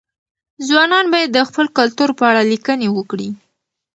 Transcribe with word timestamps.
ځوانان 0.67 1.05
باید 1.13 1.29
د 1.33 1.39
خپل 1.49 1.65
کلتور 1.77 2.09
په 2.19 2.23
اړه 2.31 2.41
لیکني 2.51 2.87
وکړي. 2.91 3.29